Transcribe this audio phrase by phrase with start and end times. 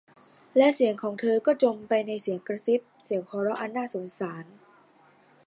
[0.57, 4.45] และเสียงของเธอก็จมไปในเสียงกระซิบ เสียงหัวเราะอันน่าสงสาร